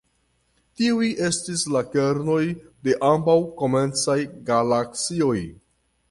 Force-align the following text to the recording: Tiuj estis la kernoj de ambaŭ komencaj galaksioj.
Tiuj 0.79 1.07
estis 1.25 1.65
la 1.75 1.83
kernoj 1.95 2.39
de 2.87 2.95
ambaŭ 3.09 3.35
komencaj 3.59 4.17
galaksioj. 4.49 5.37